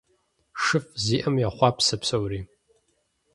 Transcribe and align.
ШыфӀ 0.63 0.91
зиӀэм 1.03 1.35
йохъуапсэ 1.43 1.95
псори. 2.01 2.39